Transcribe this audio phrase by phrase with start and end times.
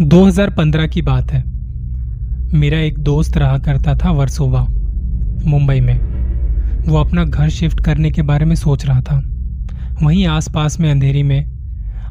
[0.00, 1.42] 2015 की बात है।
[2.54, 4.60] मेरा एक दोस्त रहा करता था वर्सोवा,
[5.46, 9.16] मुंबई में। वो अपना घर शिफ्ट करने के बारे में सोच रहा था।
[10.02, 11.44] वहीं आसपास में अंधेरी में,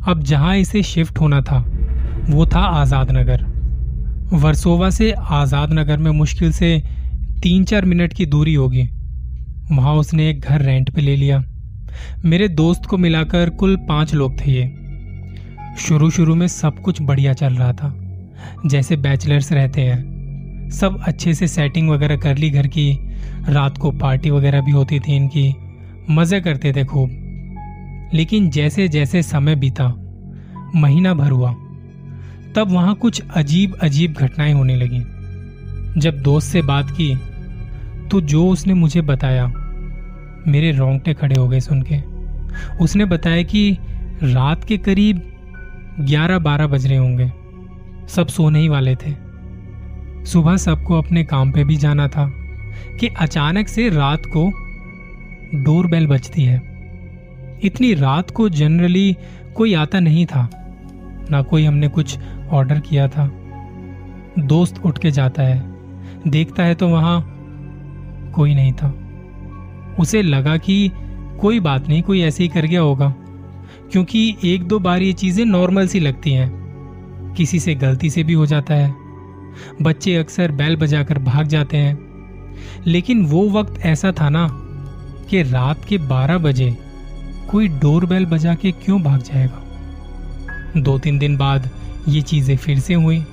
[0.07, 1.59] अब जहाँ इसे शिफ्ट होना था,
[2.29, 3.45] वो था आज़ाद नगर
[4.33, 6.83] वर्सोवा से आज़ाद नगर में मुश्किल से
[7.43, 8.83] तीन चार मिनट की दूरी होगी।
[9.71, 11.43] वहाँ उसने एक घर रेंट पे ले लिया।
[12.25, 14.86] मेरे दोस्त को मिलाकर कुल पाँच लोग थे ये।
[15.77, 17.95] शुरू शुरू में सब कुछ बढ़िया चल रहा था।
[18.65, 20.17] जैसे बैचलर्स रहते हैं।
[20.69, 22.99] सब अच्छे से सेटिंग वगैरह कर ली घर की।
[23.49, 25.55] रात को पार्टी वगैरह भी होती थी इनकी।
[26.09, 27.09] मज़े करते थे खूब।
[28.13, 29.93] लेकिन जैसे जैसे समय बीता,
[30.75, 31.51] महीना भर हुआ,
[32.55, 34.99] तब वहाँ कुछ अजीब अजीब घटनाएँ होने लगी।
[35.99, 37.15] जब दोस्त से बात की
[38.11, 39.47] तो जो उसने मुझे बताया,
[40.47, 42.01] मेरे रोंगटे खड़े हो गए सुन के।
[42.83, 43.77] उसने बताया कि
[44.23, 45.33] रात के करीब
[46.01, 47.31] ग्यारह बारह बज रहे होंगे।
[48.07, 49.13] सब सोने ही वाले थे।
[50.25, 52.29] सुबह सबको अपने काम पे भी जाना था
[52.99, 54.49] कि अचानक से रात को
[55.55, 56.61] डोर बेल बजती है।
[57.63, 59.15] इतनी रात को जनरली
[59.55, 60.49] कोई आता नहीं था,
[61.31, 62.17] ना कोई हमने कुछ
[62.51, 63.27] ऑर्डर किया था।
[64.39, 65.59] दोस्त उठ के जाता है,
[66.27, 67.33] देखता है तो वहाँ
[68.35, 68.93] कोई नहीं था।
[69.99, 70.91] उसे लगा कि
[71.41, 73.13] कोई बात नहीं, कोई ऐसे ही कर गया होगा।
[73.91, 78.33] क्योंकि एक दो बार ये चीज़ें नॉर्मल सी लगती हैं। किसी से गलती से भी
[78.33, 78.93] हो जाता है।
[79.81, 81.97] बच्चे अक्सर बैल बजाकर भाग जाते हैं।
[82.87, 84.47] लेकिन वो वक्त ऐसा था ना
[85.29, 86.77] कि रात के 12 बजे
[87.51, 89.63] कोई डोर बेल बजा के क्यों भाग जाएगा?
[90.77, 91.69] दो तीन दिन बाद
[92.09, 93.23] ये चीज़ें फिर से हुई।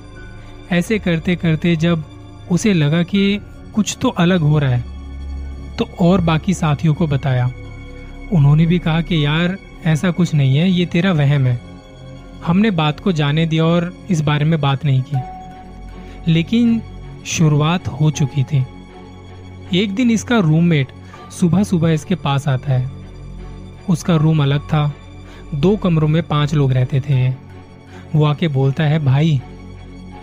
[0.71, 2.03] ऐसे करते करते जब
[2.51, 3.39] उसे लगा कि
[3.75, 4.83] कुछ तो अलग हो रहा है
[5.75, 7.51] तो और बाकी साथियों को बताया।
[8.33, 11.61] उन्होंने भी कहा कि यार ऐसा कुछ नहीं है, ये तेरा वहम है।
[12.45, 15.17] हमने बात को जाने दिया और इस बारे में बात नहीं की।
[16.31, 16.81] लेकिन
[17.25, 18.65] शुरुआत हो चुकी थी।
[19.73, 20.87] एक दिन इसका रूममेट
[21.31, 22.91] सुबह सुबह इसके पास आता है।
[23.89, 24.95] उसका रूम अलग था।
[25.55, 27.29] दो कमरों में पाँच लोग रहते थे।
[28.15, 29.41] वो आके बोलता है, भाई,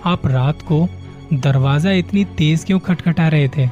[0.05, 0.89] आप रात को
[1.33, 3.67] दरवाज़ा इतनी तेज क्यों खटखटा रहे थे?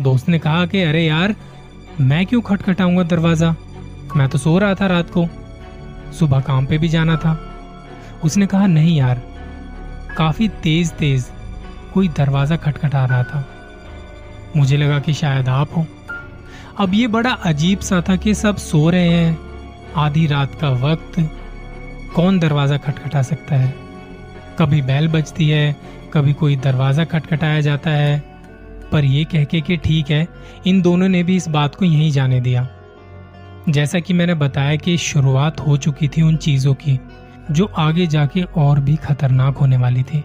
[0.00, 1.36] दोस्त ने कहा कि, अरे यार,
[2.00, 3.56] मैं क्यों खटखटाऊँगा दरवाज़ा?
[4.16, 5.26] मैं तो सो रहा था रात को।
[6.12, 7.40] सुबह काम पे भी जाना था।
[8.24, 9.22] उसने कहा, नहीं यार,
[10.18, 11.30] काफ़ी तेज तेज
[11.94, 13.48] कोई दरवाज़ा खटखटा रहा था।
[14.56, 15.86] मुझे लगा कि शायद आप हो।
[16.78, 19.38] अब ये बड़ा अजीब सा था कि सब सो रहे हैं।
[19.96, 21.30] आधी रात का वक्त,
[22.14, 23.74] कौन दरवाज़ा खटखटा सकता है?
[24.58, 25.76] कभी बैल बजती है,
[26.12, 28.24] कभी कोई दरवाज़ा खटखटाया जाता है।
[28.92, 30.28] पर यह कह के कि ठीक है,
[30.66, 32.68] इन दोनों ने भी इस बात को यहीं जाने दिया।
[33.68, 37.00] जैसा कि मैंने बताया कि शुरुआत हो चुकी थी उन चीज़ों की,
[37.50, 40.24] जो आगे जाके और भी खतरनाक होने वाली थी।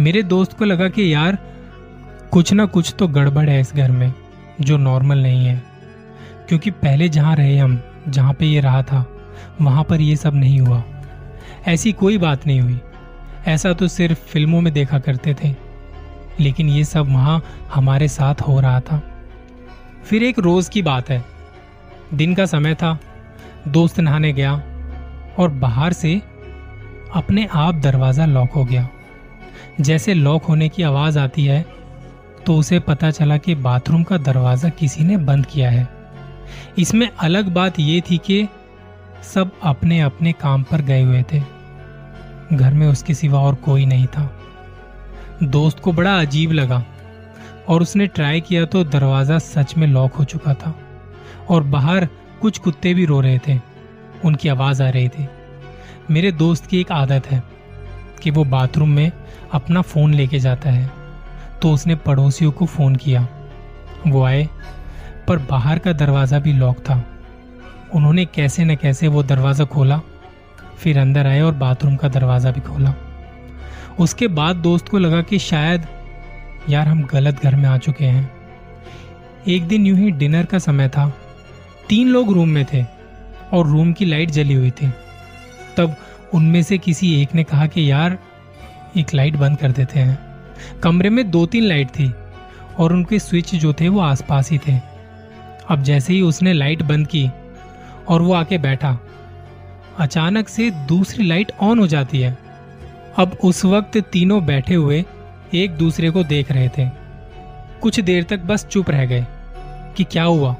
[0.00, 1.38] मेरे दोस्त को लगा कि यार,
[2.30, 4.14] कुछ ना कुछ तो गड़बड़ है इस घर में,
[4.60, 5.62] जो नॉर्मल नहीं है।
[6.48, 9.06] क्योंकि पहले जहाँ रहे हम, जहाँ पे ये रहा था,
[9.60, 10.82] वहाँ पर ये सब नहीं हुआ।
[11.68, 12.80] ऐसी कोई बात नहीं हुई।
[13.46, 15.54] ऐसा तो सिर्फ़ फ़िल्मों में देखा करते थे।
[16.40, 17.44] लेकिन ये सब वहाँ
[17.74, 19.02] हमारे साथ हो रहा था।
[20.04, 21.35] फिर एक रोज की बात है।
[22.14, 22.98] दिन का समय था।
[23.68, 24.52] दोस्त नहाने गया
[25.38, 26.14] और बाहर से
[27.14, 28.88] अपने आप दरवाज़ा लॉक हो गया।
[29.80, 31.64] जैसे लॉक होने की आवाज़ आती है
[32.46, 35.88] तो उसे पता चला कि बाथरूम का दरवाज़ा किसी ने बंद किया है।
[36.78, 38.46] इसमें अलग बात यह थी कि
[39.24, 41.40] सब अपने अपने काम पर गए हुए थे।
[42.52, 44.30] घर में उसके सिवा और कोई नहीं था।
[45.42, 46.84] दोस्त को बड़ा अजीब लगा
[47.68, 50.74] और उसने ट्राई किया तो दरवाज़ा सच में लॉक हो चुका था।
[51.50, 52.08] और बाहर
[52.40, 53.58] कुछ कुत्ते भी रो रहे थे।
[54.24, 55.28] उनकी आवाज़ आ रही थी।
[56.10, 57.42] मेरे दोस्त की एक आदत है
[58.22, 59.12] कि वो बाथरूम में
[59.52, 60.90] अपना फ़ोन लेके जाता है।
[61.62, 63.26] तो उसने पड़ोसियों को फ़ोन किया।
[64.06, 64.48] वो आए,
[65.28, 67.04] पर बाहर का दरवाज़ा भी लॉक था।
[67.94, 70.00] उन्होंने कैसे न कैसे वो दरवाज़ा खोला,
[70.78, 72.94] फिर अंदर आए और बाथरूम का दरवाज़ा भी खोला।
[74.00, 75.86] उसके बाद दोस्त को लगा कि शायद
[76.68, 78.30] यार हम गलत घर में आ चुके हैं।
[79.48, 81.12] एक दिन यूँ ही डिनर का समय था।
[81.88, 82.84] तीन लोग रूम में थे
[83.52, 84.92] और रूम की लाइट जली हुई थी।
[85.76, 85.96] तब
[86.34, 88.18] उनमें से किसी एक ने कहा कि, यार,
[88.96, 90.18] एक लाइट बंद कर देते हैं।
[90.82, 92.14] कमरे में दो तीन लाइट थी
[92.78, 94.80] और उनके स्विच जो थे वो आसपास ही थे।
[95.68, 97.30] अब जैसे ही उसने लाइट बंद की
[98.08, 98.98] और वो आके बैठा,
[99.98, 102.38] अचानक से दूसरी लाइट ऑन हो जाती है।
[103.18, 105.04] अब उस वक्त तीनों बैठे हुए
[105.54, 106.90] एक दूसरे को देख रहे थे।
[107.80, 109.26] कुछ देर तक बस चुप रह गए
[109.96, 110.56] कि क्या हुआ?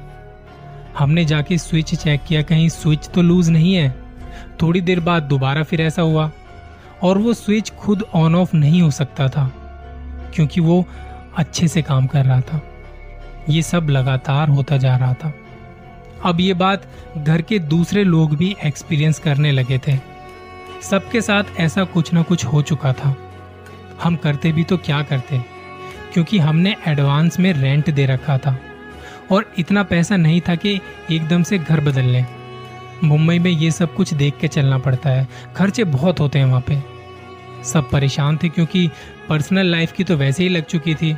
[0.97, 3.89] हमने जाके स्विच चेक किया, कहीं स्विच तो लूज नहीं है।
[4.61, 6.31] थोड़ी देर बाद दोबारा फिर ऐसा हुआ,
[7.03, 9.45] और वो स्विच खुद ऑन ऑफ़ नहीं हो सकता था,
[10.35, 10.85] क्योंकि वो
[11.37, 12.61] अच्छे से काम कर रहा था।
[13.49, 15.33] ये सब लगातार होता जा रहा था।
[16.25, 19.97] अब ये बात घर के दूसरे लोग भी एक्सपीरियंस करने लगे थे।
[20.81, 23.15] सबके साथ ऐसा कुछ ना कुछ हो चुका था।
[24.03, 25.41] हम करते भी तो क्या करते,
[26.13, 28.57] क्योंकि हमने एडवांस में रेंट दे रखा था।
[29.31, 30.79] और इतना पैसा नहीं था कि
[31.11, 32.25] एकदम से घर बदल लें।
[33.03, 36.61] मुंबई में ये सब कुछ देख के चलना पड़ता है। खर्चे बहुत होते हैं वहाँ
[36.61, 36.83] पे।
[37.63, 38.89] सब परेशान थे क्योंकि
[39.29, 41.13] पर्सनल लाइफ की तो वैसे ही लग चुकी थी।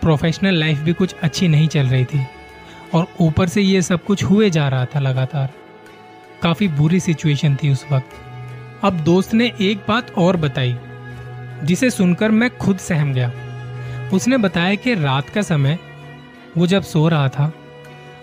[0.00, 2.26] प्रोफेशनल लाइफ भी कुछ अच्छी नहीं चल रही थी।
[2.94, 5.48] और ऊपर से ये सब कुछ हुए जा रहा था लगातार।
[6.42, 8.10] काफ़ी बुरी सिचुएशन थी उस वक्त।
[8.84, 10.76] अब दोस्त ने एक बात और बताई,
[11.64, 13.32] जिसे सुनकर मैं खुद सहम गया।
[14.12, 15.78] उसने बताया कि रात का समय
[16.58, 17.52] वो जब सो रहा था,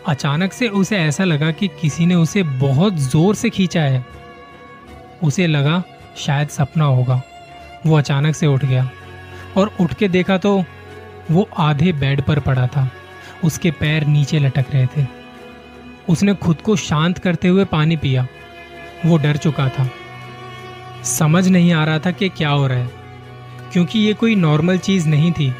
[0.07, 4.05] अचानक से उसे ऐसा लगा कि किसी ने उसे बहुत ज़ोर से खींचा है।
[5.23, 5.81] उसे लगा
[6.17, 7.21] शायद सपना होगा।
[7.85, 8.89] वो अचानक से उठ गया
[9.57, 10.63] और उठ के देखा तो
[11.31, 12.89] वो आधे बेड पर पड़ा था।
[13.43, 15.05] उसके पैर नीचे लटक रहे थे।
[16.09, 18.27] उसने खुद को शांत करते हुए पानी पिया।
[19.05, 19.89] वो डर चुका था।
[21.03, 22.89] समझ नहीं आ रहा था कि क्या हो रहा है,
[23.73, 25.51] क्योंकि ये कोई नॉर्मल चीज़ नहीं थी।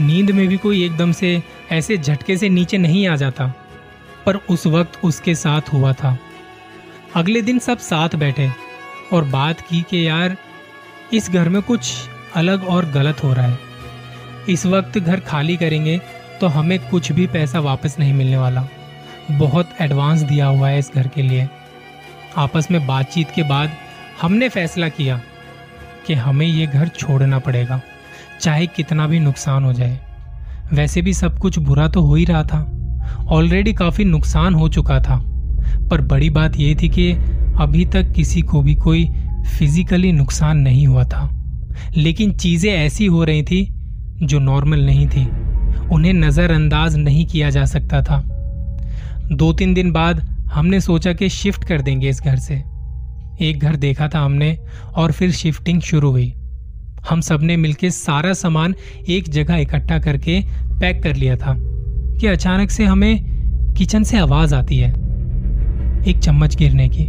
[0.00, 3.46] नींद में भी कोई एकदम से ऐसे झटके से नीचे नहीं आ जाता,
[4.26, 6.16] पर उस वक्त उसके साथ हुआ था।
[7.16, 8.50] अगले दिन सब साथ बैठे
[9.12, 10.36] और बात की कि यार,
[11.12, 11.92] इस घर में कुछ
[12.34, 13.58] अलग और गलत हो रहा है।
[14.48, 15.98] इस वक्त घर खाली करेंगे
[16.40, 18.66] तो हमें कुछ भी पैसा वापस नहीं मिलने वाला।
[19.30, 21.48] बहुत एडवांस दिया हुआ है इस घर के लिए।
[22.36, 23.70] आपस में बातचीत के बाद
[24.20, 25.20] हमने फैसला किया
[26.06, 27.80] कि हमें ये घर छोड़ना पड़ेगा,
[28.40, 29.98] चाहे कितना भी नुकसान हो जाए।
[30.72, 32.76] वैसे भी सब कुछ बुरा तो हो ही रहा था।
[33.28, 35.22] ऑलरेडी काफ़ी नुकसान हो चुका था।
[35.90, 37.12] पर बड़ी बात यह थी कि
[37.60, 39.08] अभी तक किसी को भी कोई
[39.58, 41.30] फिजिकली नुकसान नहीं हुआ था।
[41.96, 43.74] लेकिन चीज़ें ऐसी हो रही थी
[44.22, 45.28] जो नॉर्मल नहीं थी।
[45.92, 48.22] उन्हें नज़रअंदाज नहीं किया जा सकता था।
[49.32, 50.20] दो तीन दिन बाद
[50.52, 52.54] हमने सोचा कि शिफ्ट कर देंगे इस घर से।
[53.40, 54.58] एक घर देखा था हमने
[54.94, 56.34] और फिर शिफ्टिंग शुरू हुई।
[57.08, 58.74] हम सबने मिलकर सारा सामान
[59.08, 60.40] एक जगह इकट्ठा करके
[60.80, 61.56] पैक कर लिया था।
[62.20, 63.30] कि अचानक से हमें
[63.78, 64.90] किचन से आवाज़ आती है,
[66.06, 67.04] एक चम्मच गिरने की।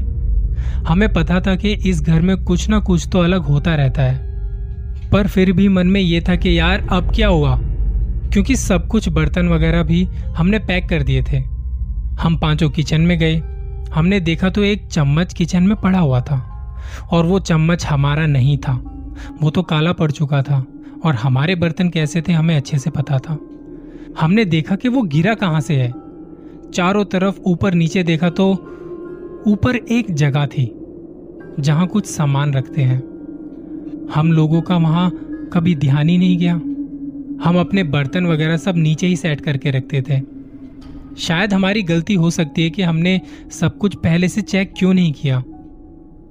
[0.87, 4.31] हमें पता था कि इस घर में कुछ ना कुछ तो अलग होता रहता है।
[5.09, 7.59] पर फिर भी मन में यह था कि यार, अब क्या हुआ?
[8.33, 11.37] क्योंकि सब कुछ बर्तन वगैरह भी हमने पैक कर दिए थे।
[12.19, 13.41] हम पाँचों किचन में गए।
[13.93, 16.37] हमने देखा तो एक चम्मच किचन में पड़ा हुआ था,
[17.11, 18.97] और वो चम्मच हमारा नहीं था।
[19.41, 20.65] वो तो काला पड़ चुका था
[21.05, 23.37] और हमारे बर्तन कैसे थे हमें अच्छे से पता था।
[24.19, 25.93] हमने देखा कि वो गिरा कहाँ से है।
[26.73, 28.51] चारों तरफ़ ऊपर नीचे देखा तो
[29.47, 30.65] ऊपर एक जगह थी,
[31.59, 32.99] जहाँ कुछ सामान रखते हैं।
[34.15, 35.09] हम लोगों का वहाँ
[35.53, 36.53] कभी ध्यान ही नहीं गया।
[37.43, 40.21] हम अपने बर्तन वगैरह सब नीचे ही सेट करके रखते थे।
[41.17, 43.21] शायद हमारी गलती हो सकती है कि हमने
[43.51, 45.43] सब कुछ पहले से चेक क्यों नहीं किया।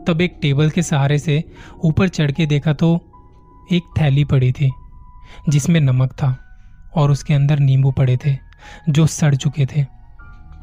[0.07, 1.43] तब एक टेबल के सहारे से
[1.85, 2.95] ऊपर चढ़ के देखा तो
[3.73, 4.71] एक थैली पड़ी थी,
[5.49, 6.37] जिसमें नमक था
[6.97, 8.37] और उसके अंदर नींबू पड़े थे,
[8.89, 9.85] जो सड़ चुके थे।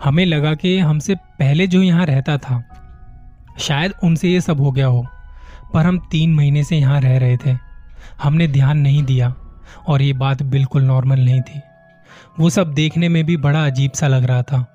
[0.04, 2.64] हमें लगा कि हमसे पहले जो यहाँ रहता था,
[3.60, 5.06] शायद उनसे ये सब हो गया हो,
[5.74, 7.56] पर हम तीन महीने से यहाँ रह रहे थे।
[8.24, 9.34] हमने ध्यान नहीं दिया
[9.88, 11.62] और ये बात बिल्कुल नॉर्मल नहीं थी।
[12.40, 14.66] वो सब देखने में भी बड़ा अजीब सा लग रहा था।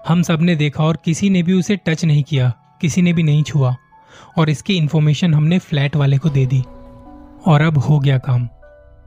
[0.00, 3.42] हम सबने देखा और किसी ने भी उसे टच नहीं किया, किसी ने भी नहीं
[3.42, 3.74] छुआ।
[4.38, 6.64] और इसकी इंफॉर्मेशन हमने फ्लैट वाले को दे दी।
[7.46, 8.48] और अब हो गया काम।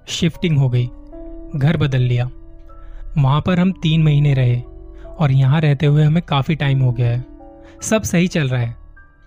[0.07, 0.85] शिफ्टिंग हो गई।
[1.55, 2.29] घर बदल लिया।
[3.17, 4.61] वहाँ पर हम तीन महीने रहे
[5.19, 7.25] और यहाँ रहते हुए हमें काफ़ी टाइम हो गया है।
[7.81, 8.75] सब सही चल रहा है।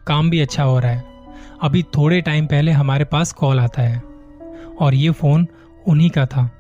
[0.07, 1.05] काम भी अच्छा हो रहा है।
[1.63, 4.03] अभी थोड़े टाइम पहले हमारे पास कॉल आता है।
[4.81, 5.49] और ये फ़ोन
[5.89, 6.51] उन्हीं का था,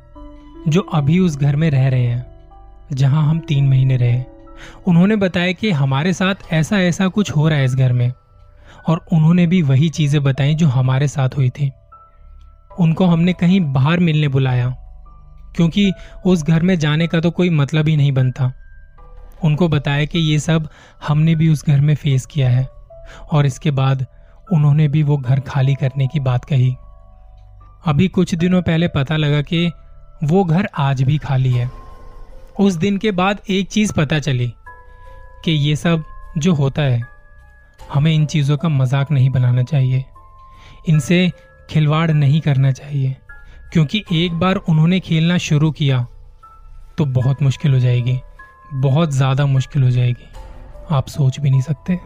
[0.69, 2.27] जो अभी उस घर में रह रहे हैं,
[2.93, 4.25] जहाँ हम तीन महीने रहे।
[4.89, 8.13] उन्होंने बताया कि हमारे साथ ऐसा ऐसा कुछ हो रहा है इस घर में।
[8.89, 11.71] और उन्होंने भी वही चीज़ें बताई जो हमारे साथ हुई थी।
[12.81, 14.69] उनको हमने कहीं बाहर मिलने बुलाया,
[15.57, 15.93] क्योंकि
[16.27, 18.53] उस घर में जाने का तो कोई मतलब ही नहीं बनता।
[19.45, 20.69] उनको बताया कि ये सब
[21.09, 22.67] हमने भी उस घर में फेस किया है,
[23.33, 24.07] और इसके बाद
[24.53, 26.71] उन्होंने भी वो घर खाली करने की बात कही।
[27.87, 29.71] अभी कुछ दिनों पहले पता लगा कि
[30.25, 31.71] वो घर आज भी खाली है।
[32.61, 34.53] उस दिन के बाद एक चीज़ पता चली
[35.45, 36.05] कि ये सब
[36.39, 37.03] जो होता है
[37.93, 40.05] हमें इन चीज़ों का मज़ाक नहीं बनाना चाहिए।
[40.89, 41.33] इनसे
[41.71, 43.17] खिलवाड़ नहीं करना चाहिए।
[43.73, 46.07] क्योंकि एक बार उन्होंने खेलना शुरू किया
[46.99, 48.19] तो बहुत मुश्किल हो जाएगी।
[48.75, 50.29] बहुत ज़्यादा मुश्किल हो जाएगी।
[50.91, 51.99] आप सोच भी नहीं सकते।